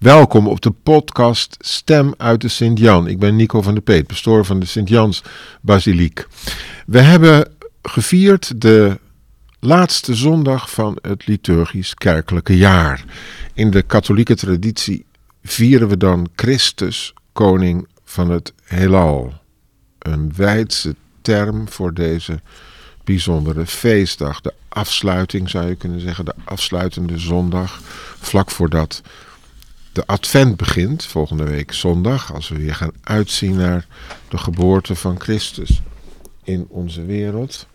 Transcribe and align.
Welkom 0.00 0.48
op 0.48 0.60
de 0.60 0.70
podcast 0.70 1.56
Stem 1.58 2.14
uit 2.16 2.40
de 2.40 2.48
Sint-Jan. 2.48 3.06
Ik 3.06 3.18
ben 3.18 3.36
Nico 3.36 3.62
van 3.62 3.74
der 3.74 3.82
Peet, 3.82 4.06
pastoor 4.06 4.44
van 4.44 4.60
de 4.60 4.66
Sint-Jans 4.66 5.22
Basiliek. 5.60 6.26
We 6.86 7.00
hebben 7.00 7.52
gevierd 7.82 8.60
de 8.60 8.98
laatste 9.58 10.14
zondag 10.14 10.70
van 10.70 10.98
het 11.02 11.26
liturgisch 11.26 11.94
kerkelijke 11.94 12.56
jaar. 12.56 13.04
In 13.54 13.70
de 13.70 13.82
katholieke 13.82 14.34
traditie 14.34 15.04
vieren 15.42 15.88
we 15.88 15.96
dan 15.96 16.28
Christus, 16.36 17.14
koning 17.32 17.88
van 18.04 18.30
het 18.30 18.52
heelal. 18.64 19.32
Een 19.98 20.32
wijdse 20.36 20.94
term 21.22 21.68
voor 21.68 21.94
deze 21.94 22.40
bijzondere 23.04 23.66
feestdag. 23.66 24.40
De 24.40 24.54
afsluiting 24.68 25.50
zou 25.50 25.66
je 25.66 25.74
kunnen 25.74 26.00
zeggen, 26.00 26.24
de 26.24 26.34
afsluitende 26.44 27.18
zondag, 27.18 27.80
vlak 28.18 28.50
voordat 28.50 29.02
de 30.00 30.06
advent 30.06 30.56
begint, 30.56 31.04
volgende 31.04 31.44
week 31.44 31.72
zondag, 31.72 32.34
als 32.34 32.48
we 32.48 32.56
weer 32.56 32.74
gaan 32.74 32.92
uitzien 33.02 33.56
naar 33.56 33.86
de 34.28 34.38
geboorte 34.38 34.94
van 34.94 35.20
Christus 35.20 35.82
in 36.44 36.66
onze 36.68 37.04
wereld. 37.04 37.66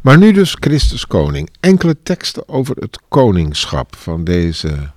Maar 0.00 0.18
nu 0.18 0.32
dus 0.32 0.56
Christus 0.60 1.06
koning. 1.06 1.50
Enkele 1.60 1.96
teksten 2.02 2.48
over 2.48 2.76
het 2.76 2.98
koningschap 3.08 3.96
van 3.96 4.24
deze 4.24 4.90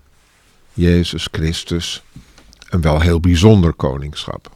Jezus 0.73 1.27
Christus. 1.31 2.03
Een 2.70 2.81
wel 2.81 3.00
heel 3.00 3.20
bijzonder 3.20 3.73
koningschap. 3.73 4.52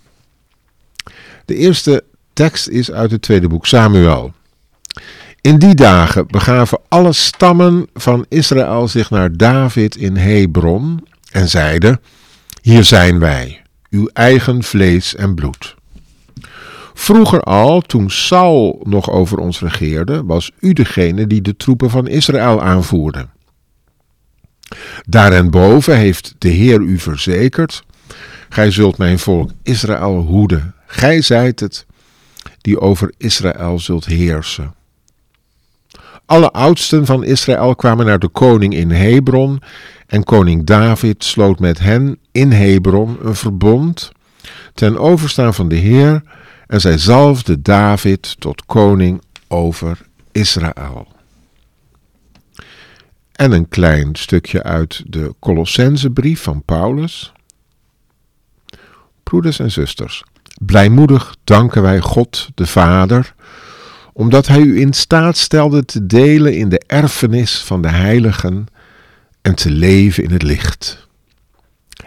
De 1.46 1.56
eerste 1.56 2.04
tekst 2.34 2.68
is 2.68 2.92
uit 2.92 3.12
het 3.12 3.22
tweede 3.22 3.48
boek 3.48 3.66
Samuel. 3.66 4.34
In 5.42 5.60
die 5.60 5.76
dagen 5.76 6.28
begaven 6.28 6.80
alle 6.88 7.14
stammen 7.14 7.88
van 7.94 8.26
Israël 8.30 8.88
zich 8.88 9.10
naar 9.10 9.38
David 9.38 9.96
in 9.96 10.16
Hebron 10.16 11.12
en 11.34 11.50
zeiden: 11.50 12.02
Hier 12.62 12.84
zijn 12.84 13.20
wij, 13.20 13.62
uw 13.90 14.10
eigen 14.14 14.64
vlees 14.64 15.16
en 15.16 15.36
bloed. 15.36 15.76
Vroeger 16.94 17.42
al, 17.42 17.82
toen 17.82 18.10
Saul 18.10 18.82
nog 18.84 19.10
over 19.10 19.38
ons 19.38 19.60
regeerde, 19.60 20.24
was 20.24 20.52
u 20.60 20.74
degene 20.74 21.28
die 21.28 21.42
de 21.42 21.56
troepen 21.56 21.90
van 21.90 22.08
Israël 22.08 22.62
aanvoerde. 22.62 23.28
Daarenboven 25.06 25.98
heeft 25.98 26.36
de 26.38 26.50
Heer 26.50 26.80
u 26.80 27.00
verzekerd: 27.00 27.84
Gij 28.50 28.72
zult 28.72 28.98
mijn 28.98 29.20
volk 29.20 29.52
Israël 29.64 30.16
hoeden. 30.16 30.76
Gij 30.88 31.22
zijt 31.22 31.60
het 31.60 31.86
die 32.62 32.80
over 32.80 33.14
Israël 33.18 33.80
zult 33.80 34.06
heersen. 34.06 34.74
Alle 36.26 36.52
oudsten 36.52 37.06
van 37.06 37.24
Israël 37.24 37.76
kwamen 37.76 38.06
naar 38.06 38.20
de 38.20 38.28
koning 38.28 38.74
in 38.74 38.92
Hebron 38.92 39.62
en 40.08 40.24
koning 40.24 40.66
David 40.66 41.24
sloot 41.24 41.60
met 41.60 41.80
hen 41.80 42.18
in 42.32 42.52
Hebron 42.52 43.18
een 43.22 43.36
verbond 43.36 44.12
ten 44.74 44.98
overstaan 44.98 45.54
van 45.54 45.68
de 45.68 45.76
Heer 45.76 46.24
en 46.68 46.82
zij 46.82 46.98
zalfde 46.98 47.62
David 47.62 48.36
tot 48.40 48.66
koning 48.66 49.22
over 49.48 50.02
Israël. 50.32 51.08
En 53.32 53.52
een 53.52 53.68
klein 53.68 54.16
stukje 54.16 54.64
uit 54.64 55.04
de 55.08 55.36
Colossensebrief 55.40 56.42
van 56.42 56.64
Paulus. 56.66 57.32
Broeders 59.24 59.60
en 59.60 59.72
zusters, 59.72 60.24
blijmoedig 60.62 61.36
danken 61.44 61.82
wij 61.82 62.00
God 62.00 62.50
de 62.56 62.68
Vader, 62.68 63.36
omdat 64.14 64.48
Hij 64.48 64.62
u 64.62 64.80
in 64.80 64.94
staat 64.94 65.38
stelde 65.38 65.86
te 65.86 66.06
delen 66.06 66.58
in 66.58 66.70
de 66.70 66.82
erfenis 66.88 67.62
van 67.64 67.82
de 67.82 67.90
heiligen 67.90 68.66
en 69.42 69.56
te 69.56 69.72
leven 69.72 70.24
in 70.24 70.32
het 70.32 70.44
licht. 70.44 71.08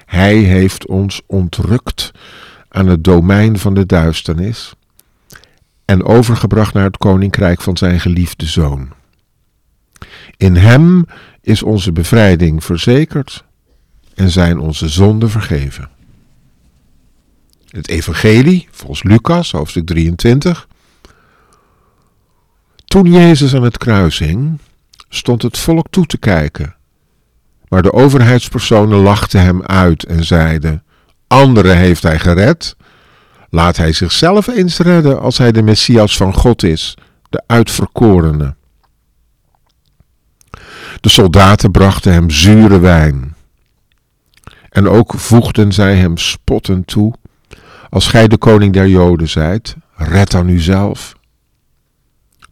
Hij 0.05 0.37
heeft 0.37 0.87
ons 0.87 1.21
ontrukt 1.27 2.11
aan 2.69 2.87
het 2.87 3.05
domein 3.05 3.59
van 3.59 3.75
de 3.75 3.87
duisternis 3.87 4.75
en 5.85 6.05
overgebracht 6.05 6.75
naar 6.75 6.85
het 6.85 6.97
koninkrijk 6.97 7.61
van 7.61 7.77
zijn 7.77 8.01
geliefde 8.01 8.47
zoon. 8.47 8.89
In 10.36 10.57
hem 10.57 11.05
is 11.41 11.63
onze 11.63 11.92
bevrijding 11.92 12.64
verzekerd 12.64 13.45
en 14.14 14.30
zijn 14.30 14.59
onze 14.59 14.89
zonden 14.89 15.30
vergeven. 15.30 15.89
Het 17.69 17.89
Evangelie, 17.89 18.69
volgens 18.70 19.03
Lucas, 19.03 19.51
hoofdstuk 19.51 19.86
23. 19.86 20.69
Toen 22.96 23.12
Jezus 23.12 23.55
aan 23.55 23.62
het 23.62 23.79
kruis 23.79 24.18
hing, 24.18 24.58
stond 25.08 25.42
het 25.42 25.58
volk 25.58 25.86
toe 25.90 26.07
te 26.07 26.18
kijken 26.18 26.77
maar 27.68 27.83
de 27.83 27.92
overheidspersonen 27.92 28.98
lachten 28.98 29.40
hem 29.40 29.62
uit 29.62 30.05
en 30.05 30.24
zeiden: 30.24 30.83
Anderen 31.27 31.77
heeft 31.77 32.02
hij 32.02 32.18
gered. 32.18 32.77
Laat 33.51 33.77
hij 33.77 33.92
zichzelf 33.92 34.46
eens 34.46 34.79
redden 34.79 35.20
als 35.20 35.39
hij 35.39 35.52
de 35.52 35.62
Messias 35.62 36.17
van 36.17 36.35
God 36.35 36.62
is, 36.62 36.95
de 37.30 37.42
uitverkorene. 37.46 38.55
De 41.01 41.08
soldaten 41.08 41.70
brachten 41.70 42.12
hem 42.12 42.30
zure 42.30 42.79
wijn. 42.79 43.35
En 44.70 44.89
ook 44.89 45.14
voegden 45.17 45.73
zij 45.73 45.96
hem 45.96 46.17
spottend 46.17 46.86
toe: 46.86 47.14
Als 47.90 48.08
gij 48.08 48.29
de 48.29 48.39
koning 48.39 48.73
der 48.73 48.89
Joden 48.89 49.29
zijt, 49.29 49.77
red 49.95 50.30
dan 50.30 50.48
uzelf. 50.48 51.16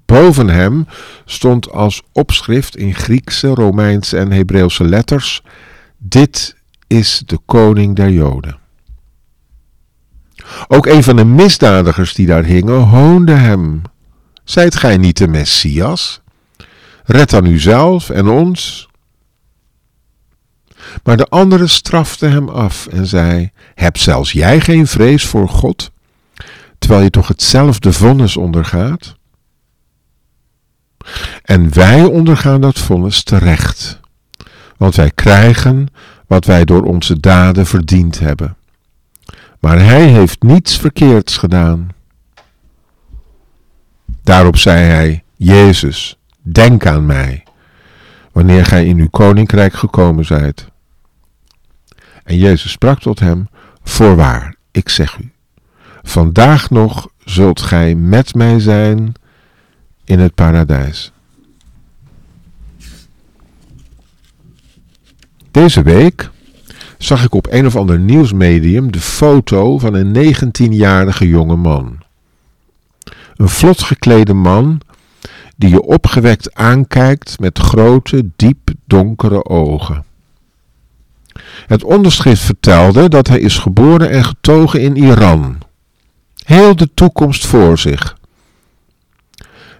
Boven 0.07 0.49
hem 0.49 0.87
stond 1.25 1.71
als 1.71 2.03
opschrift 2.13 2.77
in 2.77 2.95
Griekse, 2.95 3.49
Romeinse 3.49 4.17
en 4.17 4.33
Hebreeuwse 4.33 4.85
letters: 4.85 5.43
Dit 5.99 6.57
is 6.87 7.23
de 7.27 7.39
koning 7.45 7.97
der 7.97 8.11
Joden. 8.11 8.59
Ook 10.69 10.87
een 10.87 11.03
van 11.03 11.17
de 11.17 11.25
misdadigers 11.25 12.15
die 12.15 12.27
daar 12.27 12.45
hingen 12.45 12.81
hoonde 12.81 13.33
hem. 13.35 13.83
Zijt 14.45 14.77
gij 14.77 14.97
niet 14.97 15.19
de 15.19 15.29
Messias? 15.29 16.21
Red 17.05 17.31
dan 17.31 17.47
uzelf 17.47 18.11
en 18.11 18.29
ons. 18.29 18.89
Maar 21.03 21.17
de 21.17 21.29
andere 21.29 21.67
strafte 21.67 22.27
hem 22.27 22.49
af 22.49 22.87
en 22.87 23.07
zei: 23.07 23.51
Heb 23.75 23.97
zelfs 23.97 24.33
jij 24.33 24.61
geen 24.61 24.87
vrees 24.87 25.25
voor 25.27 25.49
God, 25.49 25.91
terwijl 26.79 27.03
je 27.03 27.11
toch 27.11 27.29
hetzelfde 27.29 27.93
vonnis 27.93 28.37
ondergaat? 28.37 29.17
En 31.43 31.75
wij 31.75 32.03
ondergaan 32.03 32.61
dat 32.61 32.79
vonnis 32.79 33.23
terecht, 33.23 34.01
want 34.77 34.95
wij 34.95 35.11
krijgen 35.11 35.89
wat 36.27 36.45
wij 36.45 36.65
door 36.65 36.83
onze 36.83 37.21
daden 37.21 37.67
verdiend 37.67 38.19
hebben. 38.19 38.57
Maar 39.61 39.79
hij 39.79 40.07
heeft 40.07 40.43
niets 40.43 40.79
verkeerds 40.79 41.37
gedaan. 41.37 41.89
Daarop 44.23 44.57
zei 44.57 44.85
hij: 44.85 45.25
Jezus, 45.37 46.19
denk 46.43 46.87
aan 46.87 47.07
mij, 47.07 47.43
wanneer 48.33 48.65
gij 48.65 48.87
in 48.87 48.99
uw 48.99 49.09
koninkrijk 49.09 49.75
gekomen 49.75 50.25
zijt. 50.25 50.69
En 52.25 52.39
Jezus 52.39 52.71
sprak 52.71 53.01
tot 53.01 53.21
hem: 53.21 53.49
Voorwaar, 53.83 54.55
ik 54.71 54.89
zeg 54.89 55.19
u, 55.19 55.33
vandaag 56.03 56.71
nog 56.71 57.09
zult 57.25 57.61
gij 57.61 57.95
met 57.95 58.35
mij 58.35 58.61
zijn 58.61 59.15
in 60.05 60.19
het 60.19 60.35
paradijs. 60.35 61.13
Deze 65.51 65.83
week 65.83 66.31
zag 66.99 67.25
ik 67.25 67.35
op 67.35 67.47
een 67.51 67.67
of 67.67 67.77
ander 67.77 67.99
nieuwsmedium 67.99 68.93
de 68.93 69.01
foto 69.01 69.79
van 69.79 69.95
een 69.95 70.35
19-jarige 70.35 71.29
jonge 71.29 71.57
man. 71.57 71.99
Een 73.37 73.49
vlot 73.49 73.83
geklede 73.83 74.35
man 74.35 74.81
die 75.57 75.71
je 75.71 75.83
opgewekt 75.83 76.55
aankijkt 76.55 77.41
met 77.41 77.59
grote, 77.59 78.31
diep 78.37 78.71
donkere 78.85 79.45
ogen. 79.45 80.05
Het 81.67 81.85
onderschrift 81.85 82.43
vertelde 82.43 83.09
dat 83.09 83.29
hij 83.29 83.41
is 83.41 83.59
geboren 83.59 84.11
en 84.11 84.25
getogen 84.25 84.81
in 84.81 84.97
Iran. 84.97 85.59
Heel 86.45 86.77
de 86.77 86.91
toekomst 86.95 87.47
voor 87.47 87.79
zich. 87.79 88.17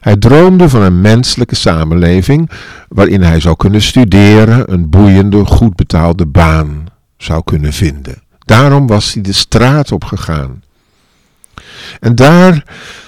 Hij 0.05 0.17
droomde 0.17 0.69
van 0.69 0.83
een 0.83 1.01
menselijke 1.01 1.55
samenleving 1.55 2.51
waarin 2.89 3.23
hij 3.23 3.41
zou 3.41 3.57
kunnen 3.57 3.83
studeren, 3.83 4.73
een 4.73 4.91
boeiende, 4.91 5.45
goed 5.45 5.77
betaalde 5.77 6.27
baan 6.27 6.87
zou 7.17 7.43
kunnen 7.45 7.73
vinden. 7.73 8.23
Daarom 8.39 8.87
was 8.87 9.13
hij 9.13 9.23
de 9.23 9.33
straat 9.33 9.93
op 9.93 10.05
gegaan. 10.05 10.63
En 12.01 12.15
daar 12.15 12.65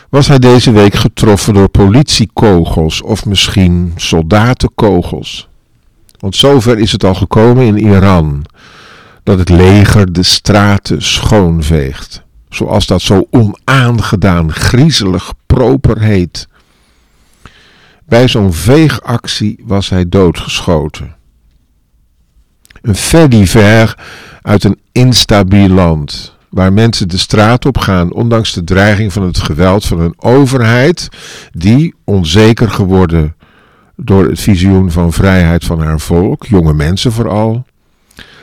was 0.08 0.28
hij 0.28 0.38
deze 0.38 0.70
week 0.70 0.94
getroffen 0.94 1.54
door 1.54 1.68
politiekogels 1.68 3.02
of 3.02 3.26
misschien 3.26 3.92
soldatenkogels. 3.96 5.48
Want 6.18 6.36
zover 6.36 6.78
is 6.78 6.92
het 6.92 7.04
al 7.04 7.14
gekomen 7.14 7.64
in 7.64 7.78
Iran 7.78 8.44
dat 9.22 9.38
het 9.38 9.48
leger 9.48 10.12
de 10.12 10.22
straten 10.22 11.02
schoonveegt. 11.02 12.22
Zoals 12.48 12.86
dat 12.86 13.02
zo 13.02 13.26
onaangedaan, 13.30 14.52
griezelig, 14.52 15.32
proper 15.46 16.00
heet. 16.00 16.48
Bij 18.06 18.28
zo'n 18.28 18.52
veegactie 18.52 19.62
was 19.64 19.88
hij 19.88 20.08
doodgeschoten. 20.08 21.16
Een 22.82 23.28
divers 23.28 23.94
uit 24.42 24.64
een 24.64 24.80
instabiel 24.92 25.68
land. 25.68 26.36
Waar 26.48 26.72
mensen 26.72 27.08
de 27.08 27.16
straat 27.16 27.66
op 27.66 27.78
gaan, 27.78 28.12
ondanks 28.12 28.52
de 28.52 28.64
dreiging 28.64 29.12
van 29.12 29.22
het 29.22 29.38
geweld 29.38 29.84
van 29.84 30.00
een 30.00 30.14
overheid 30.16 31.08
die, 31.52 31.94
onzeker 32.04 32.70
geworden 32.70 33.36
door 33.96 34.28
het 34.28 34.40
visioen 34.40 34.90
van 34.90 35.12
vrijheid 35.12 35.64
van 35.64 35.80
haar 35.80 36.00
volk, 36.00 36.46
jonge 36.46 36.74
mensen 36.74 37.12
vooral, 37.12 37.66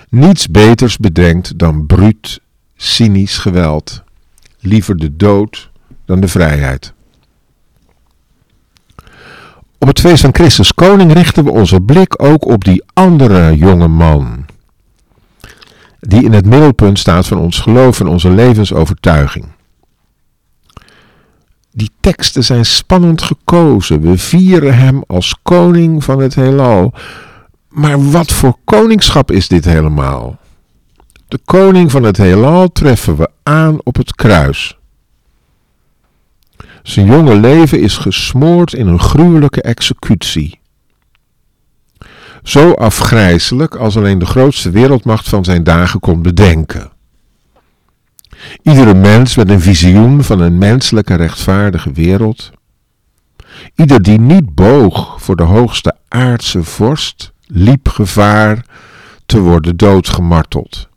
niets 0.09 0.47
beters 0.47 0.97
bedenkt 0.97 1.57
dan 1.57 1.85
bruut, 1.85 2.39
cynisch 2.75 3.37
geweld. 3.37 4.03
Liever 4.59 4.97
de 4.97 5.15
dood 5.15 5.71
dan 6.05 6.19
de 6.19 6.27
vrijheid. 6.27 6.93
Op 9.83 9.89
het 9.89 9.99
feest 9.99 10.21
van 10.21 10.33
Christus 10.33 10.73
Koning 10.73 11.13
richten 11.13 11.43
we 11.43 11.51
onze 11.51 11.81
blik 11.81 12.23
ook 12.23 12.45
op 12.45 12.63
die 12.63 12.83
andere 12.93 13.57
jonge 13.57 13.87
man. 13.87 14.45
Die 15.99 16.23
in 16.23 16.33
het 16.33 16.45
middelpunt 16.45 16.99
staat 16.99 17.27
van 17.27 17.39
ons 17.39 17.59
geloof 17.59 17.99
en 17.99 18.07
onze 18.07 18.29
levensovertuiging. 18.29 19.45
Die 21.71 21.89
teksten 21.99 22.43
zijn 22.43 22.65
spannend 22.65 23.21
gekozen. 23.21 24.01
We 24.01 24.17
vieren 24.17 24.77
hem 24.77 25.03
als 25.07 25.35
koning 25.41 26.03
van 26.03 26.19
het 26.19 26.35
heelal. 26.35 26.93
Maar 27.69 28.11
wat 28.11 28.31
voor 28.31 28.57
koningschap 28.63 29.31
is 29.31 29.47
dit 29.47 29.65
helemaal? 29.65 30.37
De 31.27 31.39
koning 31.45 31.91
van 31.91 32.03
het 32.03 32.17
heelal 32.17 32.71
treffen 32.71 33.15
we 33.15 33.29
aan 33.43 33.77
op 33.83 33.95
het 33.95 34.15
kruis. 34.15 34.77
Zijn 36.83 37.05
jonge 37.05 37.35
leven 37.35 37.81
is 37.81 37.97
gesmoord 37.97 38.73
in 38.73 38.87
een 38.87 38.99
gruwelijke 38.99 39.61
executie. 39.61 40.59
Zo 42.43 42.71
afgrijzelijk 42.71 43.75
als 43.75 43.97
alleen 43.97 44.19
de 44.19 44.25
grootste 44.25 44.69
wereldmacht 44.69 45.29
van 45.29 45.43
zijn 45.43 45.63
dagen 45.63 45.99
kon 45.99 46.21
bedenken. 46.21 46.91
Iedere 48.61 48.93
mens 48.93 49.35
met 49.35 49.49
een 49.49 49.61
visioen 49.61 50.23
van 50.23 50.39
een 50.39 50.57
menselijke 50.57 51.15
rechtvaardige 51.15 51.91
wereld. 51.91 52.51
Ieder 53.75 54.01
die 54.01 54.19
niet 54.19 54.55
boog 54.55 55.21
voor 55.21 55.35
de 55.35 55.43
hoogste 55.43 55.95
aardse 56.07 56.63
vorst, 56.63 57.31
liep 57.47 57.87
gevaar 57.87 58.65
te 59.25 59.39
worden 59.39 59.77
doodgemarteld. 59.77 60.89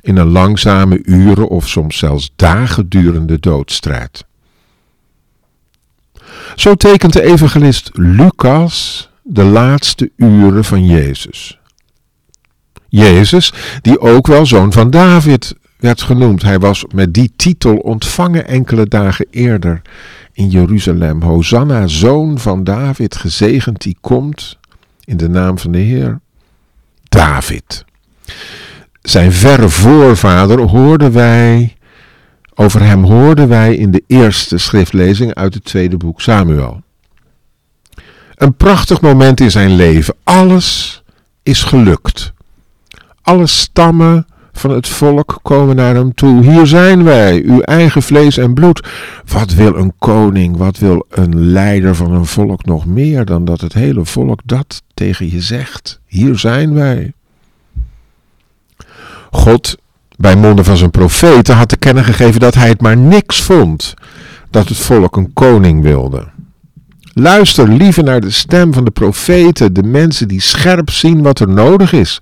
In 0.00 0.16
een 0.16 0.28
langzame 0.28 1.02
uren 1.04 1.48
of 1.48 1.68
soms 1.68 1.98
zelfs 1.98 2.32
dagen 2.36 2.88
durende 2.88 3.40
doodstrijd. 3.40 4.25
Zo 6.54 6.74
tekent 6.74 7.12
de 7.12 7.22
evangelist 7.22 7.90
Lucas 7.92 9.08
de 9.22 9.44
laatste 9.44 10.10
uren 10.16 10.64
van 10.64 10.86
Jezus. 10.86 11.58
Jezus, 12.88 13.52
die 13.82 14.00
ook 14.00 14.26
wel 14.26 14.46
zoon 14.46 14.72
van 14.72 14.90
David 14.90 15.54
werd 15.76 16.02
genoemd. 16.02 16.42
Hij 16.42 16.58
was 16.58 16.84
met 16.94 17.14
die 17.14 17.32
titel 17.36 17.76
ontvangen 17.76 18.46
enkele 18.46 18.86
dagen 18.86 19.26
eerder 19.30 19.82
in 20.32 20.48
Jeruzalem. 20.48 21.22
Hosanna, 21.22 21.86
zoon 21.86 22.38
van 22.38 22.64
David, 22.64 23.16
gezegend 23.16 23.82
die 23.82 23.96
komt 24.00 24.58
in 25.04 25.16
de 25.16 25.28
naam 25.28 25.58
van 25.58 25.72
de 25.72 25.78
Heer. 25.78 26.20
David. 27.08 27.84
Zijn 29.02 29.32
verre 29.32 29.68
voorvader 29.68 30.60
hoorden 30.60 31.12
wij, 31.12 31.75
over 32.58 32.82
hem 32.82 33.04
hoorden 33.04 33.48
wij 33.48 33.74
in 33.74 33.90
de 33.90 34.02
eerste 34.06 34.58
schriftlezing 34.58 35.34
uit 35.34 35.54
het 35.54 35.64
tweede 35.64 35.96
boek 35.96 36.20
Samuel. 36.20 36.82
Een 38.34 38.54
prachtig 38.54 39.00
moment 39.00 39.40
in 39.40 39.50
zijn 39.50 39.74
leven. 39.74 40.14
Alles 40.24 41.02
is 41.42 41.62
gelukt. 41.62 42.32
Alle 43.22 43.46
stammen 43.46 44.26
van 44.52 44.70
het 44.70 44.88
volk 44.88 45.38
komen 45.42 45.76
naar 45.76 45.94
hem 45.94 46.14
toe. 46.14 46.42
Hier 46.42 46.66
zijn 46.66 47.04
wij, 47.04 47.42
uw 47.42 47.60
eigen 47.60 48.02
vlees 48.02 48.36
en 48.36 48.54
bloed. 48.54 48.88
Wat 49.26 49.54
wil 49.54 49.76
een 49.76 49.92
koning, 49.98 50.56
wat 50.56 50.78
wil 50.78 51.06
een 51.10 51.50
leider 51.50 51.94
van 51.94 52.12
een 52.12 52.26
volk 52.26 52.64
nog 52.64 52.86
meer 52.86 53.24
dan 53.24 53.44
dat 53.44 53.60
het 53.60 53.72
hele 53.72 54.04
volk 54.04 54.40
dat 54.44 54.82
tegen 54.94 55.30
je 55.30 55.40
zegt? 55.40 56.00
Hier 56.06 56.38
zijn 56.38 56.74
wij. 56.74 57.12
God, 59.30 59.76
bij 60.16 60.36
monden 60.36 60.64
van 60.64 60.76
zijn 60.76 60.90
profeten, 60.90 61.56
had 61.56 61.68
te 61.68 61.76
kennen 61.76 62.04
gegeven 62.04 62.40
dat 62.40 62.54
hij 62.54 62.68
het 62.68 62.80
maar 62.80 62.96
niks 62.96 63.42
vond 63.42 63.94
dat 64.50 64.68
het 64.68 64.78
volk 64.78 65.16
een 65.16 65.32
koning 65.32 65.82
wilde. 65.82 66.28
Luister 67.12 67.68
liever 67.68 68.04
naar 68.04 68.20
de 68.20 68.30
stem 68.30 68.72
van 68.72 68.84
de 68.84 68.90
profeten, 68.90 69.72
de 69.72 69.82
mensen 69.82 70.28
die 70.28 70.40
scherp 70.40 70.90
zien 70.90 71.22
wat 71.22 71.38
er 71.38 71.48
nodig 71.48 71.92
is 71.92 72.18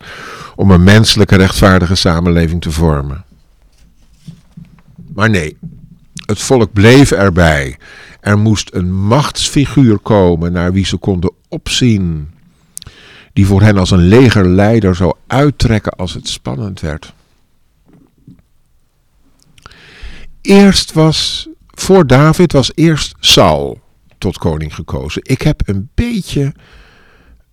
om 0.56 0.70
een 0.70 0.84
menselijke 0.84 1.36
rechtvaardige 1.36 1.94
samenleving 1.94 2.60
te 2.60 2.70
vormen. 2.70 3.24
Maar 5.14 5.30
nee, 5.30 5.56
het 6.26 6.42
volk 6.42 6.72
bleef 6.72 7.10
erbij. 7.10 7.76
Er 8.20 8.38
moest 8.38 8.70
een 8.72 8.94
machtsfiguur 8.94 9.98
komen 9.98 10.52
naar 10.52 10.72
wie 10.72 10.86
ze 10.86 10.96
konden 10.96 11.32
opzien, 11.48 12.28
die 13.32 13.46
voor 13.46 13.62
hen 13.62 13.78
als 13.78 13.90
een 13.90 14.08
legerleider 14.08 14.94
zou 14.94 15.14
uittrekken 15.26 15.92
als 15.92 16.14
het 16.14 16.28
spannend 16.28 16.80
werd. 16.80 17.12
Eerst 20.44 20.92
was, 20.92 21.48
voor 21.66 22.06
David 22.06 22.52
was 22.52 22.72
eerst 22.74 23.14
Saul 23.20 23.80
tot 24.18 24.38
koning 24.38 24.74
gekozen. 24.74 25.22
Ik 25.24 25.42
heb 25.42 25.62
een 25.64 25.88
beetje 25.94 26.52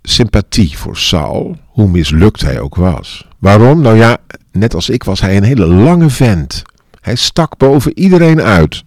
sympathie 0.02 0.78
voor 0.78 0.98
Saul, 0.98 1.58
hoe 1.68 1.88
mislukt 1.88 2.42
hij 2.42 2.60
ook 2.60 2.76
was. 2.76 3.28
Waarom? 3.40 3.82
Nou 3.82 3.98
ja, 3.98 4.18
net 4.52 4.74
als 4.74 4.90
ik 4.90 5.04
was 5.04 5.22
hij 5.22 5.38
een 5.38 5.44
hele 5.44 5.66
lange 5.66 6.10
vent. 6.10 6.62
Hij 7.02 7.16
stak 7.16 7.58
boven 7.58 8.00
iedereen 8.00 8.42
uit. 8.42 8.84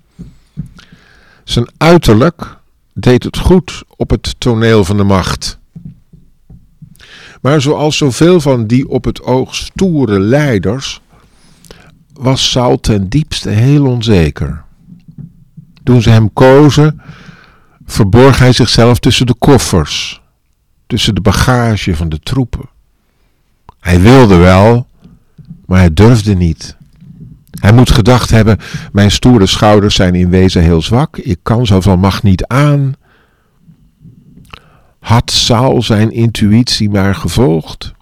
Zijn 1.45 1.69
uiterlijk 1.77 2.57
deed 2.93 3.23
het 3.23 3.39
goed 3.39 3.83
op 3.97 4.11
het 4.11 4.35
toneel 4.39 4.85
van 4.85 4.97
de 4.97 5.05
macht. 5.05 5.59
Maar 7.41 7.61
zoals 7.61 7.97
zoveel 7.97 8.41
van 8.41 8.67
die 8.67 8.89
op 8.89 9.05
het 9.05 9.23
oog 9.23 9.55
stoere 9.55 10.21
leiders, 10.21 11.01
was 12.15 12.51
Saul 12.51 12.81
ten 12.81 13.09
diepste 13.09 13.51
heel 13.51 13.87
onzeker. 13.87 14.65
Toen 15.83 16.03
ze 16.03 16.11
hem 16.11 16.33
kozen, 16.33 17.01
verborg 17.85 18.39
hij 18.39 18.53
zichzelf 18.53 18.99
tussen 18.99 19.27
de 19.27 19.35
koffers, 19.35 20.23
tussen 20.87 21.15
de 21.15 21.21
bagage 21.21 21.97
van 21.97 22.09
de 22.09 22.19
troepen. 22.19 22.69
Hij 23.81 24.01
wilde 24.01 24.37
wel, 24.37 24.87
maar 25.67 25.79
hij 25.79 25.95
durfde 25.95 26.35
niet. 26.35 26.77
Hij 27.61 27.73
moet 27.73 27.91
gedacht 27.91 28.31
hebben: 28.31 28.59
mijn 28.93 29.11
stoere 29.11 29.47
schouders 29.47 29.95
zijn 29.95 30.15
in 30.15 30.31
wezen 30.31 30.63
heel 30.63 30.83
zwak, 30.83 31.17
ik 31.17 31.39
kan 31.43 31.67
zoveel 31.67 31.97
macht 31.97 32.23
niet 32.23 32.47
aan. 32.47 32.95
Had 34.99 35.31
Saul 35.31 35.83
zijn 35.83 36.11
intuïtie 36.11 36.91
maar 36.91 37.15
gevolgd, 37.15 37.93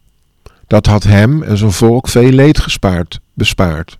dat 0.66 0.87
had 0.87 1.02
hem 1.02 1.42
en 1.42 1.57
zijn 1.57 1.73
volk 1.73 2.09
veel 2.09 2.31
leed 2.31 2.59
gespaard, 2.59 3.21
bespaard. 3.35 3.99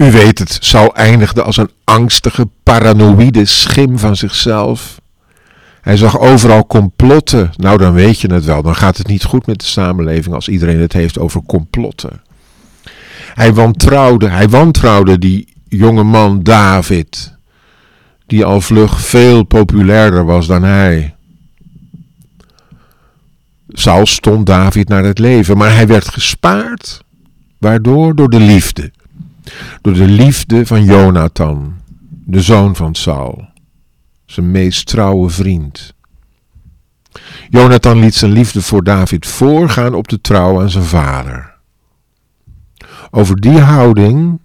U 0.00 0.10
weet 0.10 0.38
het, 0.38 0.58
Saul 0.60 0.94
eindigde 0.94 1.42
als 1.42 1.56
een 1.56 1.70
angstige, 1.84 2.48
paranoïde 2.62 3.44
schim 3.44 3.98
van 3.98 4.16
zichzelf. 4.16 5.00
Hij 5.80 5.96
zag 5.96 6.18
overal 6.18 6.66
complotten. 6.66 7.50
Nou, 7.56 7.78
dan 7.78 7.92
weet 7.92 8.20
je 8.20 8.32
het 8.32 8.44
wel. 8.44 8.62
Dan 8.62 8.76
gaat 8.76 8.96
het 8.96 9.06
niet 9.06 9.24
goed 9.24 9.46
met 9.46 9.60
de 9.60 9.66
samenleving 9.66 10.34
als 10.34 10.48
iedereen 10.48 10.80
het 10.80 10.92
heeft 10.92 11.18
over 11.18 11.42
complotten. 11.46 12.22
Hij 13.34 13.54
wantrouwde, 13.54 14.28
hij 14.28 14.48
wantrouwde 14.48 15.18
die 15.18 15.52
jonge 15.68 16.02
man 16.02 16.42
David, 16.42 17.34
die 18.26 18.44
al 18.44 18.60
vlug 18.60 19.00
veel 19.00 19.42
populairder 19.42 20.24
was 20.24 20.46
dan 20.46 20.62
hij. 20.62 21.14
Saul 23.68 24.06
stond 24.06 24.46
David 24.46 24.88
naar 24.88 25.04
het 25.04 25.18
leven, 25.18 25.56
maar 25.56 25.74
hij 25.74 25.86
werd 25.86 26.08
gespaard. 26.08 27.04
Waardoor? 27.58 28.14
Door 28.14 28.30
de 28.30 28.40
liefde. 28.40 28.90
Door 29.80 29.94
de 29.94 30.06
liefde 30.06 30.66
van 30.66 30.84
Jonathan, 30.84 31.74
de 32.08 32.40
zoon 32.40 32.76
van 32.76 32.94
Saul, 32.94 33.48
zijn 34.26 34.50
meest 34.50 34.86
trouwe 34.86 35.28
vriend. 35.28 35.94
Jonathan 37.50 37.98
liet 37.98 38.14
zijn 38.14 38.32
liefde 38.32 38.62
voor 38.62 38.84
David 38.84 39.26
voorgaan 39.26 39.94
op 39.94 40.08
de 40.08 40.20
trouw 40.20 40.60
aan 40.60 40.70
zijn 40.70 40.84
vader. 40.84 41.54
Over 43.10 43.40
die 43.40 43.58
houding, 43.58 44.40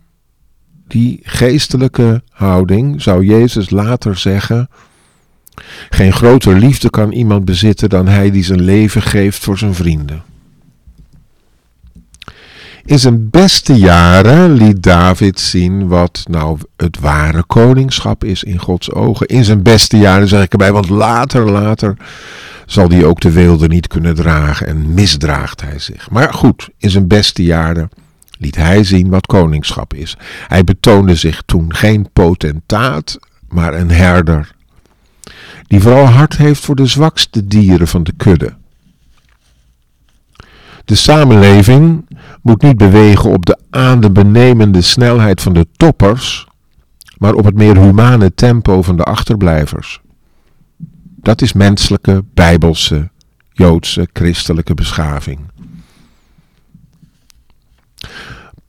die 0.87 1.19
geestelijke 1.23 2.23
houding, 2.29 3.01
zou 3.01 3.25
Jezus 3.25 3.69
later 3.69 4.17
zeggen: 4.17 4.69
Geen 5.89 6.13
groter 6.13 6.55
liefde 6.55 6.89
kan 6.89 7.11
iemand 7.11 7.45
bezitten 7.45 7.89
dan 7.89 8.07
hij 8.07 8.31
die 8.31 8.43
zijn 8.43 8.61
leven 8.61 9.01
geeft 9.01 9.43
voor 9.43 9.57
zijn 9.57 9.73
vrienden. 9.73 10.23
In 12.85 12.99
zijn 12.99 13.29
beste 13.29 13.73
jaren 13.73 14.53
liet 14.53 14.83
David 14.83 15.39
zien 15.39 15.87
wat 15.87 16.23
nou 16.29 16.57
het 16.77 16.99
ware 16.99 17.43
koningschap 17.43 18.23
is 18.23 18.43
in 18.43 18.59
Gods 18.59 18.91
ogen. 18.91 19.27
In 19.27 19.43
zijn 19.43 19.61
beste 19.63 19.97
jaren 19.97 20.27
zeg 20.27 20.43
ik 20.43 20.51
erbij, 20.51 20.71
want 20.71 20.89
later, 20.89 21.51
later 21.51 21.97
zal 22.65 22.89
hij 22.89 23.05
ook 23.05 23.19
de 23.19 23.31
weelde 23.31 23.67
niet 23.67 23.87
kunnen 23.87 24.15
dragen 24.15 24.67
en 24.67 24.93
misdraagt 24.93 25.61
hij 25.61 25.79
zich. 25.79 26.09
Maar 26.09 26.33
goed, 26.33 26.69
in 26.77 26.89
zijn 26.89 27.07
beste 27.07 27.43
jaren 27.43 27.89
liet 28.39 28.55
hij 28.55 28.83
zien 28.83 29.09
wat 29.09 29.25
koningschap 29.25 29.93
is. 29.93 30.17
Hij 30.47 30.63
betoonde 30.63 31.15
zich 31.15 31.41
toen 31.45 31.75
geen 31.75 32.09
potentaat, 32.13 33.19
maar 33.49 33.73
een 33.73 33.91
herder, 33.91 34.51
die 35.67 35.79
vooral 35.79 36.05
hart 36.05 36.37
heeft 36.37 36.65
voor 36.65 36.75
de 36.75 36.85
zwakste 36.85 37.47
dieren 37.47 37.87
van 37.87 38.03
de 38.03 38.13
kudde. 38.17 38.53
De 40.85 40.95
samenleving 40.95 42.07
moet 42.41 42.61
niet 42.61 42.77
bewegen 42.77 43.31
op 43.31 43.45
de 43.45 43.57
adembenemende 43.69 44.81
snelheid 44.81 45.41
van 45.41 45.53
de 45.53 45.67
toppers, 45.77 46.47
maar 47.17 47.33
op 47.33 47.45
het 47.45 47.55
meer 47.55 47.77
humane 47.77 48.33
tempo 48.33 48.81
van 48.81 48.97
de 48.97 49.03
achterblijvers. 49.03 50.01
Dat 51.15 51.41
is 51.41 51.53
menselijke, 51.53 52.23
bijbelse, 52.33 53.09
joodse, 53.51 54.07
christelijke 54.13 54.73
beschaving. 54.73 55.39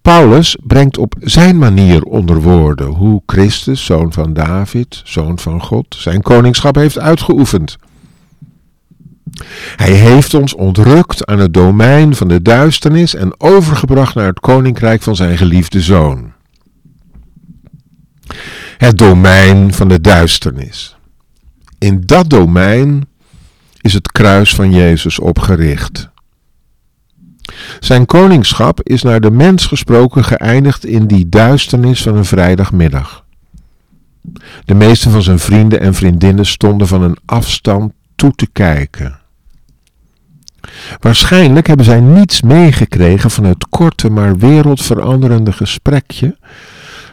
Paulus 0.03 0.57
brengt 0.63 0.99
op 0.99 1.15
zijn 1.21 1.59
manier 1.59 2.03
onder 2.03 2.41
woorden 2.43 2.87
hoe 2.87 3.23
Christus, 3.27 3.85
zoon 3.85 4.13
van 4.13 4.33
David, 4.33 5.01
zoon 5.05 5.39
van 5.39 5.63
God, 5.63 5.87
zijn 5.99 6.23
koningschap 6.23 6.75
heeft 6.75 6.99
uitgeoefend. 6.99 7.77
Hij 9.77 9.91
heeft 9.93 10.35
ons 10.35 10.55
ontrukt 10.55 11.27
aan 11.27 11.39
het 11.39 11.55
domein 11.55 12.15
van 12.15 12.29
de 12.29 12.43
duisternis 12.43 13.15
en 13.15 13.41
overgebracht 13.41 14.15
naar 14.15 14.27
het 14.27 14.41
koninkrijk 14.41 15.03
van 15.03 15.17
zijn 15.17 15.37
geliefde 15.37 15.81
zoon. 15.81 16.33
Het 18.79 18.99
domein 18.99 19.75
van 19.75 19.89
de 19.89 20.01
duisternis. 20.01 20.97
In 21.79 22.03
dat 22.07 22.31
domein 22.31 23.09
is 23.81 23.95
het 23.95 24.13
kruis 24.13 24.55
van 24.55 24.73
Jezus 24.73 25.19
opgericht. 25.19 26.09
Zijn 27.81 28.07
koningschap 28.07 28.83
is 28.83 29.03
naar 29.03 29.21
de 29.21 29.31
mens 29.31 29.67
gesproken 29.67 30.25
geëindigd 30.25 30.85
in 30.85 31.07
die 31.07 31.29
duisternis 31.29 32.03
van 32.03 32.17
een 32.17 32.25
vrijdagmiddag. 32.25 33.25
De 34.65 34.75
meeste 34.75 35.11
van 35.11 35.23
zijn 35.23 35.39
vrienden 35.39 35.81
en 35.81 35.95
vriendinnen 35.95 36.47
stonden 36.47 36.89
van 36.89 37.03
een 37.03 37.17
afstand 37.25 37.93
toe 38.15 38.33
te 38.33 38.49
kijken. 38.53 39.19
Waarschijnlijk 41.01 41.67
hebben 41.67 41.87
zij 41.87 42.01
niets 42.01 42.43
meegekregen 42.43 43.31
van 43.31 43.45
het 43.45 43.67
korte 43.69 44.11
maar 44.11 44.37
wereldveranderende 44.37 45.53
gesprekje 45.53 46.37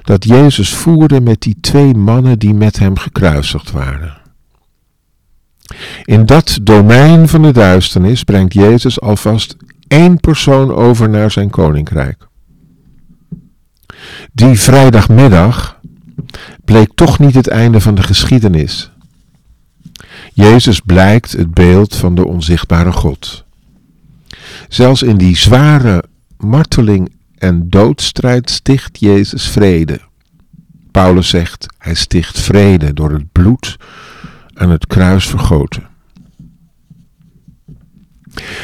dat 0.04 0.24
Jezus 0.24 0.74
voerde 0.74 1.22
met 1.22 1.42
die 1.42 1.58
twee 1.62 1.94
mannen 1.94 2.40
die 2.40 2.54
met 2.54 2.80
hem 2.80 2.98
gekruisigd 2.98 3.72
waren. 3.72 4.22
In 6.04 6.26
dat 6.26 6.60
domein 6.62 7.28
van 7.28 7.42
de 7.42 7.52
duisternis 7.52 8.24
brengt 8.24 8.54
Jezus 8.54 9.02
alvast 9.02 9.56
één 9.88 10.20
persoon 10.20 10.74
over 10.74 11.10
naar 11.10 11.32
zijn 11.32 11.50
koninkrijk. 11.50 12.28
Die 14.34 14.60
vrijdagmiddag 14.60 15.80
bleek 16.66 16.92
toch 16.96 17.20
niet 17.20 17.36
het 17.36 17.48
einde 17.48 17.82
van 17.82 17.96
de 17.96 18.04
geschiedenis. 18.04 18.92
Jezus 20.34 20.80
blijkt 20.80 21.32
het 21.32 21.54
beeld 21.54 21.96
van 21.96 22.16
de 22.16 22.26
onzichtbare 22.26 22.92
God. 22.92 23.43
Zelfs 24.68 25.04
in 25.04 25.18
die 25.18 25.38
zware 25.38 26.04
marteling 26.38 27.16
en 27.38 27.70
doodstrijd 27.70 28.50
sticht 28.50 29.00
Jezus 29.00 29.48
vrede. 29.48 30.00
Paulus 30.92 31.30
zegt, 31.30 31.66
hij 31.78 31.94
sticht 31.94 32.40
vrede 32.40 32.94
door 32.94 33.12
het 33.12 33.32
bloed 33.32 33.78
aan 34.54 34.70
het 34.70 34.88
kruis 34.88 35.28
vergoten. 35.28 35.84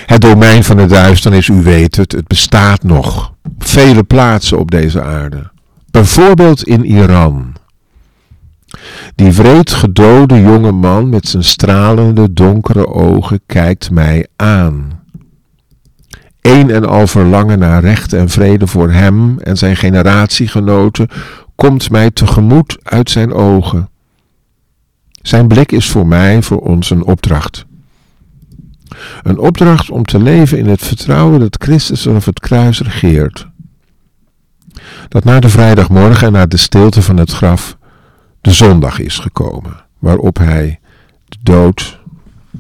Het 0.06 0.22
domein 0.22 0.64
van 0.64 0.78
de 0.78 0.86
duisternis, 0.86 1.48
u 1.48 1.62
weet 1.62 1.96
het, 1.96 2.12
het 2.12 2.28
bestaat 2.28 2.84
nog 2.84 3.34
op 3.44 3.64
vele 3.66 4.04
plaatsen 4.04 4.60
op 4.60 4.72
deze 4.72 5.02
aarde. 5.02 5.52
Bijvoorbeeld 5.92 6.64
in 6.64 6.86
Iran. 6.86 7.56
Die 9.16 9.32
wreed 9.32 9.72
gedode 9.72 10.42
jonge 10.42 10.72
man 10.72 11.10
met 11.10 11.28
zijn 11.28 11.44
stralende 11.44 12.34
donkere 12.34 12.88
ogen 12.88 13.40
kijkt 13.46 13.92
mij 13.92 14.28
aan. 14.36 14.99
Een 16.42 16.70
en 16.70 16.86
al 16.86 17.08
verlangen 17.08 17.60
naar 17.60 17.82
recht 17.82 18.14
en 18.14 18.30
vrede 18.30 18.68
voor 18.68 18.92
hem 18.92 19.40
en 19.40 19.58
zijn 19.58 19.76
generatiegenoten 19.76 21.08
komt 21.56 21.92
mij 21.92 22.12
tegemoet 22.12 22.78
uit 22.84 23.10
zijn 23.10 23.34
ogen. 23.34 23.90
Zijn 25.22 25.48
blik 25.48 25.72
is 25.72 25.90
voor 25.90 26.08
mij, 26.08 26.42
voor 26.42 26.60
ons 26.60 26.90
een 26.90 27.04
opdracht. 27.04 27.66
Een 29.24 29.40
opdracht 29.40 29.90
om 29.90 30.06
te 30.06 30.20
leven 30.20 30.58
in 30.58 30.68
het 30.68 30.84
vertrouwen 30.84 31.40
dat 31.40 31.64
Christus 31.64 32.02
vanaf 32.02 32.26
het 32.26 32.40
kruis 32.40 32.82
regeert. 32.82 33.48
Dat 35.08 35.24
na 35.24 35.40
de 35.40 35.50
vrijdagmorgen 35.50 36.28
en 36.28 36.34
na 36.34 36.46
de 36.46 36.58
stilte 36.58 37.02
van 37.02 37.18
het 37.18 37.32
graf 37.32 37.78
de 38.42 38.52
zondag 38.52 39.00
is 39.00 39.18
gekomen, 39.18 39.86
waarop 40.00 40.38
hij 40.38 40.80
de 41.26 41.38
dood 41.42 42.00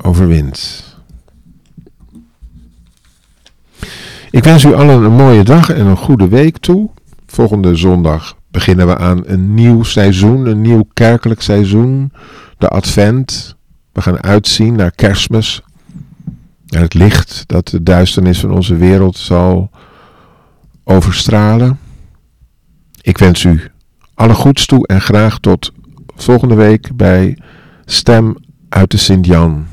overwint. 0.02 0.89
Ik 4.32 4.44
wens 4.44 4.64
u 4.64 4.74
allen 4.74 5.04
een 5.04 5.16
mooie 5.16 5.44
dag 5.44 5.70
en 5.70 5.86
een 5.86 5.98
goede 5.98 6.28
week 6.28 6.58
toe. 6.58 6.90
Volgende 7.26 7.76
zondag 7.76 8.36
beginnen 8.52 8.88
we 8.88 8.98
aan 8.98 9.22
een 9.26 9.54
nieuw 9.54 9.84
seizoen, 9.84 10.46
een 10.46 10.62
nieuw 10.62 10.88
kerkelijk 10.94 11.42
seizoen, 11.42 12.12
de 12.58 12.68
Advent. 12.68 13.56
We 13.92 14.02
gaan 14.02 14.24
uitzien 14.24 14.76
naar 14.76 14.92
Kerstmis, 14.92 15.62
naar 16.66 16.82
het 16.82 16.94
licht 16.94 17.44
dat 17.48 17.68
de 17.68 17.84
duisternis 17.84 18.40
van 18.40 18.52
onze 18.52 18.76
wereld 18.76 19.18
zal 19.18 19.70
overstralen. 20.84 21.80
Ik 23.02 23.18
wens 23.18 23.44
u 23.44 23.62
alle 24.14 24.34
goeds 24.34 24.66
toe 24.66 24.88
en 24.88 25.02
graag 25.02 25.40
tot 25.40 25.72
volgende 26.16 26.56
week 26.56 26.96
bij 26.96 27.38
Stem 27.86 28.36
uit 28.70 28.92
de 28.92 28.98
Sint-Jan. 28.98 29.68